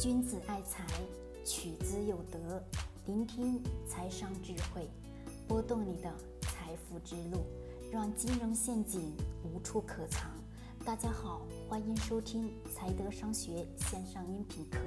[0.00, 0.84] 君子爱财，
[1.44, 2.60] 取之有德。
[3.06, 4.90] 聆听财商智慧，
[5.46, 7.46] 拨动你的财富之路，
[7.92, 10.32] 让金融陷阱无处可藏。
[10.84, 14.78] 大家好，欢迎收听财德商学线上音频课。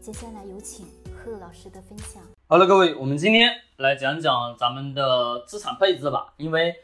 [0.00, 2.20] 接下来有请贺老师的分享。
[2.48, 6.34] 好了，各位，我们今天来讲讲咱们的资产配置吧。
[6.36, 6.74] 因为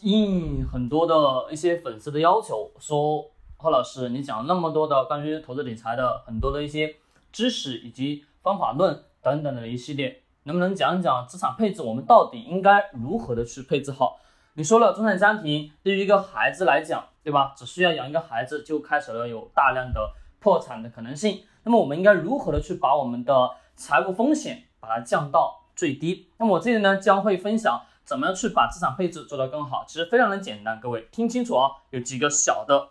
[0.00, 3.30] 应很多的一些粉丝的要求，说
[3.60, 6.94] 贺老师，你讲那么多的关于投资理财的很多的一些
[7.32, 11.82] 知识以及方法论等等的一系列，能不能讲一讲资产配置？
[11.82, 14.20] 我们到底应该如何的去配置好？
[14.54, 17.52] 你说了，中产家庭对于一个孩子来讲，对吧？
[17.56, 21.42] 只需要养一个孩子，就开始了有大量的破产的可能性。
[21.64, 26.28] 那么我们应该如何的去把我们的财务风险把它降到最低？
[26.36, 29.84] 那么我这里呢将会分享怎么样去把资产配置做得更好。
[29.84, 32.90] 其实非常的简单，各位听清楚啊，有几个小的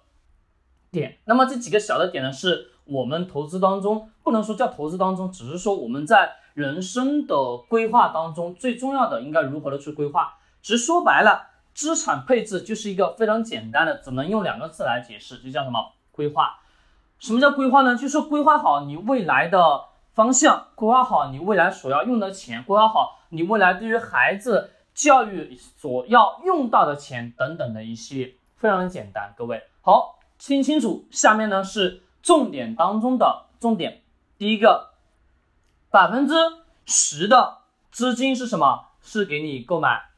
[0.92, 1.18] 点。
[1.26, 7.36] 那么这几个小的点呢，是我们投资当中不能说叫投资当中，只是说我们在人生的
[7.70, 10.38] 规划当中最重要的应该如何的去规划。
[10.62, 16.60] 其实说白了，资产配置就是一个非常简单的，只能用两个字来解释，就叫什么规划。
[17.20, 17.96] 什么叫规划呢？
[17.96, 29.34] 就是规划好你未来的方向，规划好你未来所要用的钱，规划好你未来对于孩子教育所要用到的钱等等的一系列，非常的简单。
[29.38, 34.02] 各位好，听清楚，下面呢是重点当中的重点。
[34.38, 34.92] 第一个，
[35.90, 36.34] 百分之
[36.86, 37.58] 十的
[37.92, 38.86] 资金是什么？
[39.02, 40.10] 是给你购买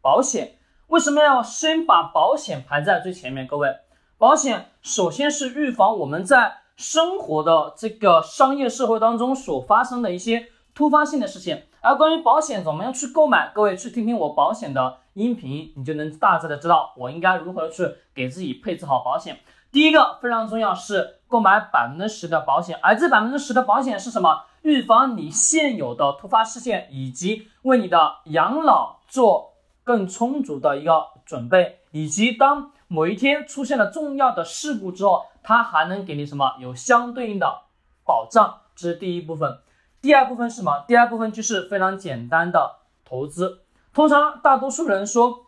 [0.00, 0.58] 保险。
[0.88, 3.46] 为什么要先把保险排在最前面？
[3.46, 3.76] 各位。
[4.18, 11.64] 保险首先是预防我们在生活的这个商业社会当中所发生的一些突发性的事情。
[11.80, 19.38] 而关于保险怎么样去购买，各位去听听我保险的音频，你就能大致的知道我应该如何去给自己配置好保险。
[19.76, 24.46] 第一个非常重要是购买百分之十的保险，而这百分之十的保险是什么？
[24.62, 29.52] 预防你现有的突发事件，以及为你的养老做
[29.84, 32.70] 更充足的一个准备，以及当。
[32.88, 36.54] 某一天出现了重要的事故之后，它还能给你什么？
[36.58, 37.64] 有相对应的
[38.02, 39.58] 保障，这是第一部分。
[40.00, 40.86] 第二部分是什么？
[40.88, 43.60] 第二部分就是非常简单的投资。
[43.92, 45.44] 通常大多数人说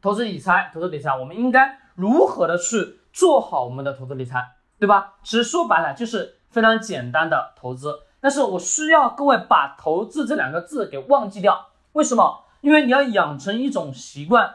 [0.00, 4.42] 投资理财，投资理财，我们应该如何的去做好我们的投资理财，
[4.78, 5.14] 对吧？
[5.22, 8.00] 其实说白了就是非常简单的投资。
[8.20, 11.68] 但是我需要各位把投资这两个字给忘记掉。
[11.92, 12.44] 为什么？
[12.60, 14.54] 因为你要养成一种习惯。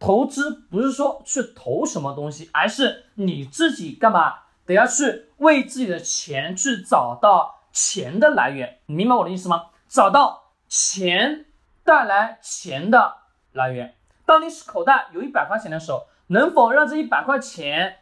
[0.00, 4.32] 投资不是说去投什么东西，而是你自己干嘛
[4.64, 9.70] 得要去为自己的钱去找到钱的来源，你明白我的意思吗？
[9.88, 11.46] 找到钱
[11.82, 13.16] 带来钱的
[13.50, 13.96] 来源。
[14.24, 17.96] 当你口袋有一百块钱的时候，能否让这一百块钱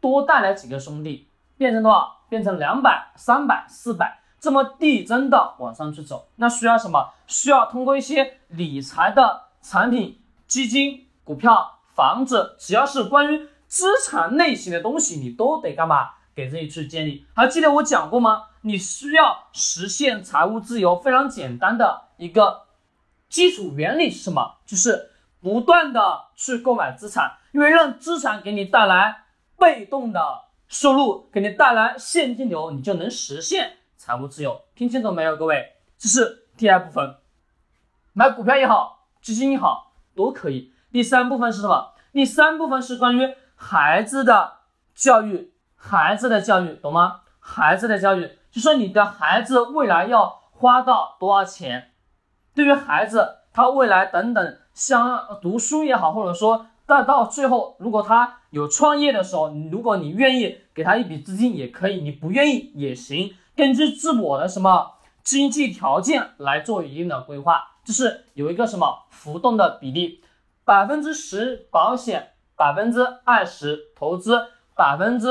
[0.00, 1.28] 多带来几个兄弟，
[1.58, 2.24] 变成多少？
[2.28, 6.28] 变成两百、三百、四百，这么递增的往上去走？
[6.36, 7.12] 那需要什么？
[7.26, 11.02] 需要通过一些理财的产品、基金。
[11.24, 16.10] 股票、房子，只要是关于资产类型的东西，你都得干嘛？
[16.36, 17.26] 给自己去建立。
[17.34, 18.44] 还记得我讲过吗？
[18.60, 22.66] 你需要实现财务自由，非常简单的一个
[23.28, 24.58] 基础原理是什么？
[24.64, 29.24] 就是不断的去购买资产，因为让资产给你带来
[29.58, 30.20] 被动的
[30.68, 34.60] 收入，给你带来现金流，你就能实现财务自由。
[34.74, 35.72] 听清楚没有，各位？
[35.96, 37.16] 这是第二部分，
[38.12, 40.74] 买股票也好，基金也好，都可以。
[40.92, 41.94] 第三部分是什么？
[42.12, 44.58] 第三部分是关于孩子的
[44.94, 47.22] 教育，孩子的教育，懂吗？
[47.40, 51.92] 孩子的教育，就说你的孩子未来要花到多少钱？
[52.54, 64.92] 对于孩子，他未来等等，像读书也好，或者说但到最后，如果他有创业的时候，如果你愿意给他一笔资金也可以，你不愿意也行，根据自我的什么
[65.24, 70.22] 经济条件来做一定的规划，就是有一个什么浮动的比例。
[70.64, 75.28] 百分之十保险，百分之二十投资，百分之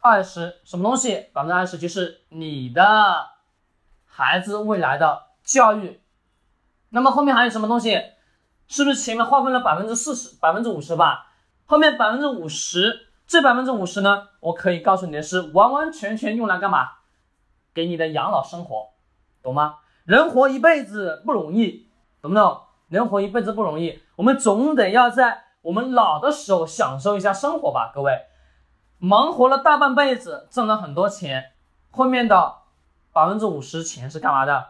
[0.00, 1.26] 二十什么东西？
[1.32, 3.26] 百分之二十就是你的
[4.04, 6.00] 孩子未来的教育。
[6.90, 8.00] 那么后面还有什么东西？
[8.72, 11.26] 是不是前面划分了百分之四十、百分之五十吧？
[11.66, 14.28] 后面百分之五十，这百分之五十呢？
[14.40, 16.88] 我可以告诉你的是，完完全全用来干嘛？
[17.74, 18.88] 给你的养老生活，
[19.42, 19.80] 懂吗？
[20.04, 21.86] 人活一辈子不容易，
[22.22, 22.62] 懂不懂？
[22.88, 28.22] 人活一辈子不容易，我们总得要在我们老的时候享受一下生活吧，各位。
[28.96, 31.52] 忙活了大半辈子，挣了很多钱，
[31.90, 32.54] 后面的
[33.12, 34.68] 百分之五十钱是干嘛的？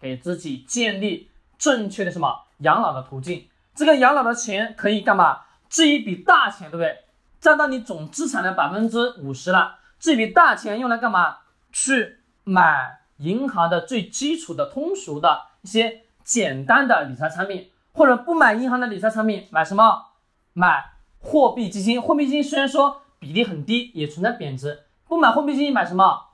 [0.00, 3.48] 给自己建立正确的什么养老的途径。
[3.74, 5.42] 这个养老的钱可以干嘛？
[5.68, 7.04] 这一笔大钱，对不对？
[7.40, 9.78] 占到你总资产的百分之五十了。
[9.98, 11.38] 这笔大钱用来干嘛？
[11.70, 20.06] 去买银行的最基础的、通俗的一些简单的理财产品，或者不买银行的理财产品，买什么？
[20.52, 22.00] 买货币基金。
[22.00, 24.84] 货币基金虽然说比例很低，也存在贬值。
[25.06, 26.26] 不买货币基金，买什么？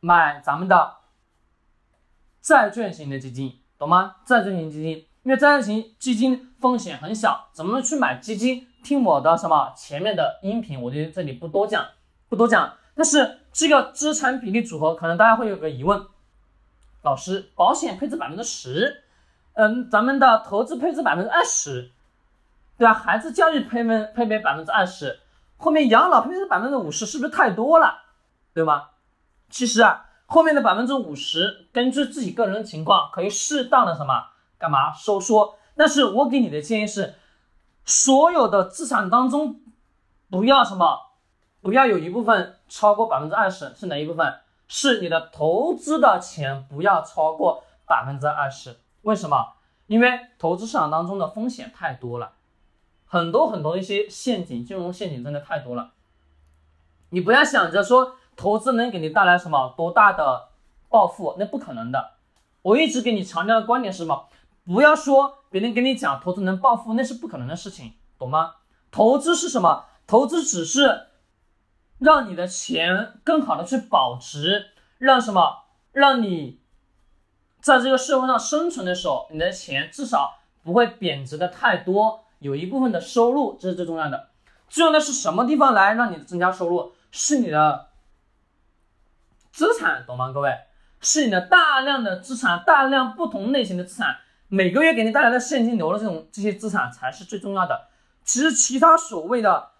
[0.00, 0.96] 买咱们的
[2.40, 4.16] 债券型的基金，懂吗？
[4.24, 8.66] 债券型基金，因为债券型基金风险很小，怎么去买基金？
[8.82, 11.86] 听我的什么前面的音频，我就这里不多讲，
[12.30, 12.78] 不多讲。
[12.94, 16.06] 但是这个资产比例组合，可能大家会有个疑问：
[17.02, 19.02] 老师，保险配置百分之十，
[19.52, 21.90] 嗯，咱们的投资配置百分之二十，
[22.78, 22.94] 对吧？
[22.94, 25.20] 孩子教育配分配备百分之二十，
[25.58, 28.04] 后面养老配置百分之五十，是不是太多了？
[28.54, 28.88] 对吗？
[29.50, 34.28] 其实啊，后面的百分之五十，根据自己个人的情况，可以适当的什么
[34.60, 35.56] 干嘛收缩。
[35.74, 37.14] 但是我给你的建议是。
[37.82, 39.62] 所有的资产当中，
[40.30, 40.96] 不要什么，
[41.60, 44.32] 不要有一部分超过百分之二十，是哪一部分？
[44.68, 48.76] 是你的投资的钱不要超过百分之二十。
[49.02, 49.54] 为什么？
[49.86, 52.34] 因为投资市场当中的风险太多了，
[53.06, 55.92] 很多很多一些陷阱，金融陷阱真的太多了。
[57.08, 60.50] 你不要想着说投资能给你带来什么多大的
[60.88, 62.12] 暴富，那不可能的。
[62.62, 64.28] 我一直给你强调的观点是什么？
[64.70, 68.54] 不要说别人跟你讲投资能暴富，那是不可能的事情，懂吗？
[68.92, 69.86] 投资是什么？
[70.06, 71.08] 投资只是
[71.98, 74.68] 让你的钱更好的去保值，
[74.98, 75.64] 让什么？
[75.90, 76.60] 让你
[77.60, 84.28] 在这个社会上生存的时候，你的钱至少不会贬值的太多，有一部分的收入，这是最重要的。
[84.68, 86.92] 最重要的是什么地方来让你增加收入？
[87.10, 87.88] 是你的
[89.50, 90.30] 资产，懂吗？
[90.30, 90.56] 各位，
[91.00, 94.18] 是你的大量的资产，大量不同类型的资产。
[94.50, 97.86] 每个月给你带来的现金流的这种这些资产才是最重要的。
[98.24, 99.70] 其实其他所谓的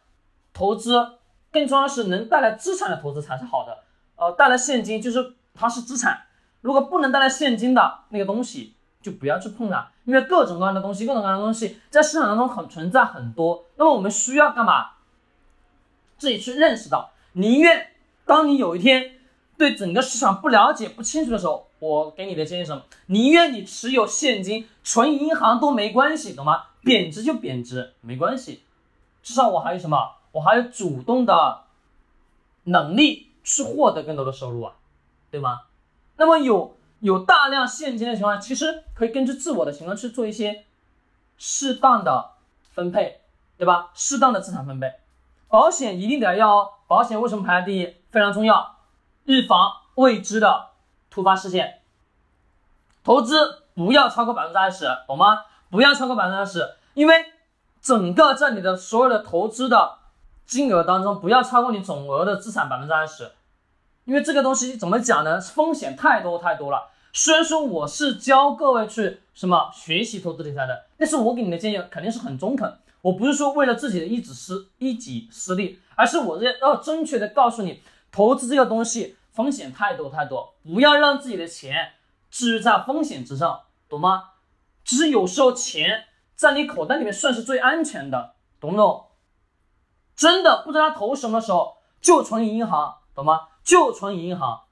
[0.53, 1.19] 投资，
[1.51, 3.79] 更重要是能带来资产的投资才是好的。
[4.15, 6.23] 呃，带来现金就是它是资产。
[6.61, 9.91] 如果不能带来现金的那个东西，就不要去碰了。
[10.05, 13.67] 因为各种各样的东西，各种各样的东西在市场当中很存在很多。
[13.77, 14.91] 那么我们需要干嘛？
[16.17, 17.89] 自己去认识到，宁愿
[18.25, 19.17] 当你有一天
[19.61, 21.67] 对整个市场不了解、不清楚的时候。
[21.81, 22.83] 我给你的建议是什么？
[23.07, 26.65] 宁愿你持有现金，存银行都没关系，懂吗？
[26.83, 28.63] 贬值就贬值，没关系，
[29.23, 30.13] 至少我还有什么？
[30.33, 31.65] 我还有主动的
[32.65, 34.73] 能力去获得更多的收入啊，
[35.31, 35.61] 对吗？
[36.17, 40.65] 那么有有大量现金的情况下，其实可以根据自我的情况去做一些
[41.37, 42.31] 适当的
[42.73, 43.21] 分配，
[43.59, 43.91] 对吧？
[43.95, 44.91] 适当的资产分配，
[45.49, 46.71] 保险一定得要哦。
[46.87, 47.95] 保险为什么排在第一？
[48.11, 48.77] 非常重要，
[49.25, 50.71] 预防未知的。
[51.13, 51.81] 突发事件，
[53.03, 55.43] 投资不要超过百分之二十，懂吗？
[55.69, 57.25] 不要超过百分之二十，因为
[57.83, 59.99] 整个在你的所有的投资的
[60.47, 63.33] 金额当中，不要超过你总额的资产百分之二十，
[64.05, 65.41] 因为这个东西怎么讲呢？
[65.41, 66.91] 风险太多太多了。
[67.13, 79.17] 虽然说我是教各位去什么学习投资理财的，但是我给你的建议肯定是很中肯，我不是说为了自己的一己私一己私利，而是我要要正确的告诉你，投资这个东西。
[79.33, 81.93] 风险太多太多，不要让自己的钱
[82.31, 84.33] 置于在风险之上，懂吗？
[84.85, 89.07] 只是有时候钱在你口袋里面算是最安全的，懂不懂？
[90.17, 93.49] 真的不知道投什么时候就存银行，懂吗？
[93.63, 94.65] 就存银行，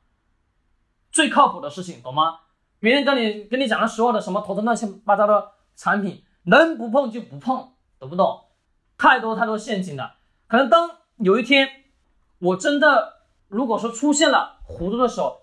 [1.12, 2.40] 最靠谱的事情，懂吗？
[2.80, 8.46] 别人跟你跟你讲的所有的什么投资乱七八糟的产品，能不碰就不碰，懂不懂？
[8.98, 10.16] 太多太多陷阱了，
[10.48, 11.84] 可能当有一天
[12.40, 13.17] 我真的。
[13.48, 15.40] 如果说出现了糊涂的时候，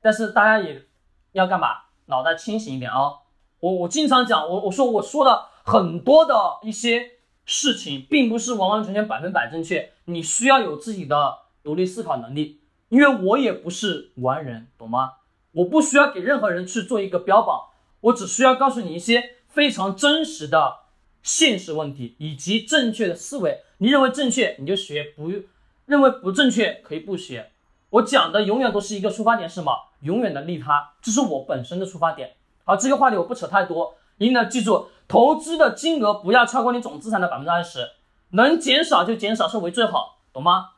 [0.00, 0.86] 但是大家也
[1.32, 1.68] 要干嘛？
[2.06, 3.14] 脑袋清醒一点啊！
[3.58, 9.92] 我我经常讲，我我说我说的很多的一些事情，并不是完完全全百分百正确。
[10.04, 15.14] 你需要有自己的独立思考能力，因为我也不是完人，懂吗？
[15.50, 17.70] 我不需要给任何人去做一个标榜，
[18.02, 20.76] 我只需要告诉你一些非常真实的
[21.24, 23.62] 现实问题以及正确的思维。
[23.78, 25.42] 你认为正确，你就学，不用。
[25.86, 27.52] 认为不正确可以不学，
[27.90, 29.72] 我讲的永远都是一个出发点，是什么？
[30.00, 32.36] 永远的利他，这是我本身的出发点。
[32.64, 37.92] 好，这个话题我不扯太多，一定要记住，投资的金额不要超过你总资产的百分之二十，
[38.30, 40.70] 能减少就减少是为最好，懂吗？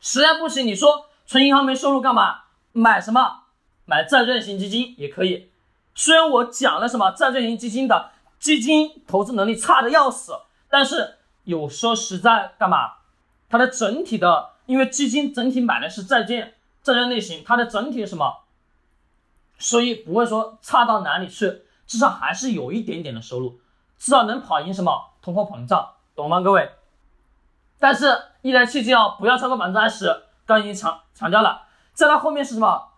[0.00, 2.44] 实在不行，你说存银行没收入干嘛？
[2.72, 3.42] 买什么？
[3.84, 5.50] 买债券型基金也可以。
[5.94, 10.32] 虽然我讲了什么债券型基金的基金投资能力差的要死，
[10.68, 12.92] 但是有说实在干嘛？
[13.48, 18.44] 它的整体的，因为基金整体买的是债券，债券类型，它的整体什么，
[19.58, 23.60] 收益不会说差到哪里去，至少还是有一点点的收入，
[23.98, 26.40] 至少能跑赢什么通货膨胀，懂吗？
[26.40, 26.70] 各位？
[27.78, 28.06] 但是
[28.42, 31.62] 一年期金哦不要超过百分之二十，刚已经强强调了。
[31.92, 32.88] 再到后面是什么？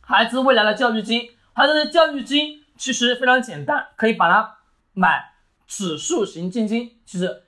[0.00, 4.58] 孩子未来的教育金，孩子的教育金其实非常简单，可以把它
[4.92, 5.32] 买
[5.66, 7.43] 指数型基金，其实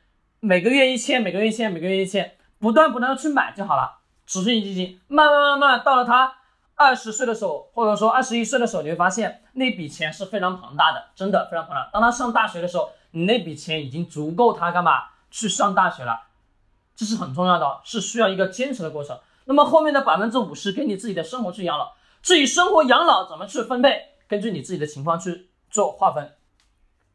[0.46, 3.98] 每个月一千，每个月一千，每个月一千，不断不断的去买就好了。
[4.26, 6.34] 指数型基金，慢慢慢慢到了他
[6.76, 11.90] 二十岁的时候，或者说二十一岁的时候，你会发现那笔钱是非常庞大的，真的非常庞大。
[11.92, 16.28] 当他上大学的时候，你那笔钱已经足够他干嘛去上大学了，
[16.94, 19.18] 这是很重要的，是需要一个坚持的过程。
[19.46, 21.92] 那么后面的百分之五十给你自己的生活去养老。
[22.22, 26.34] 至于生活养老怎么去分配，根据你自己的情况去做划分。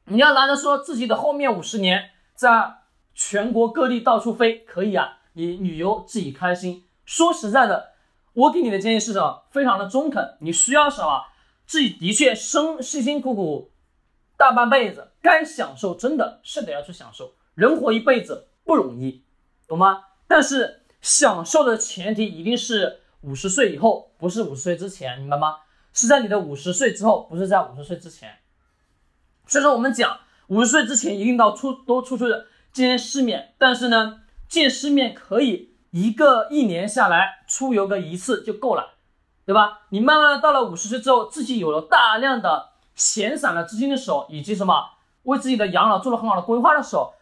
[0.08, 2.81] 你要拿着说自己的后面五十年在
[3.14, 6.86] 全国各地到处飞，可以啊，你旅游自己开心。
[7.06, 7.92] 说实在的，
[8.34, 9.44] 我给你的建议是什么？
[9.52, 10.38] 非常的中肯。
[10.40, 11.26] 你需要什么？
[11.66, 13.72] 自己的确生辛辛苦苦
[14.38, 17.34] 大半辈子，该享受真的是得要去享受。
[17.56, 19.24] 人活一辈子不容易，
[19.68, 20.04] 懂吗？
[20.28, 23.00] 但是享受的前提一定是。
[23.24, 25.58] 五十岁以后不是五十岁之前，明白吗？
[25.94, 28.36] 是在你的五十岁之后，不是在五十岁之前。
[29.46, 32.24] 所以说，我们讲五十岁之前一定到出多出去
[32.72, 38.96] 见世面，但是呢，见世面可以一个一年下来出游个一次就够了，
[39.46, 39.82] 对吧？
[39.90, 44.92] 你慢慢到了五十岁之后，自己有了大量的闲散的资金的时候，以及什么
[45.24, 47.14] 为自己的养老做了很好的规划的时候，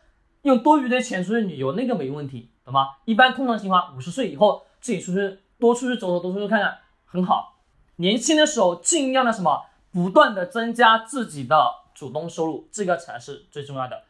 [0.43, 2.97] 用多余的钱出去旅游，那个没问题，懂吗？
[3.05, 5.39] 一般通常情况，五十岁以后自己出去。
[5.59, 7.57] 多出去走走，多出去看看，很好。
[7.97, 14.03] 年轻的时候尽量的什么，不断的增加自己的主动收入，这个才是最重要的。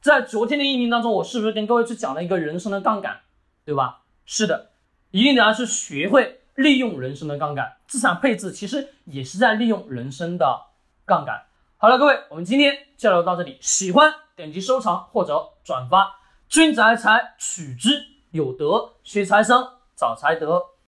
[0.00, 3.20] 在昨天的音频当中，我是不是跟各位去讲了一个人生的杠杆，
[3.66, 4.00] 对吧？
[4.24, 4.70] 是的，
[5.10, 7.76] 一定得要去学会利用人生的杠杆。
[7.86, 10.68] 资产配置其实也是在利用人生的
[11.04, 11.42] 杠杆。
[11.76, 16.16] 好了，各位，我们今天交流到这里，喜欢点击收藏或者转发。
[16.48, 20.62] 君子爱财取之有德，学财生找财德。